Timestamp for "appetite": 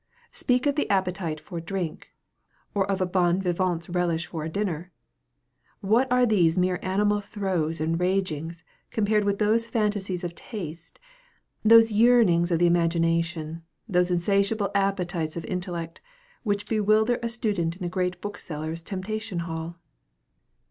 0.89-1.39